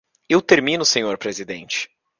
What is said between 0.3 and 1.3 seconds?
termino, senhor